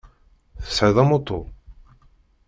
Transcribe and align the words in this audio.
Tesɛiḍ 0.65 0.97
amuṭu? 1.03 1.39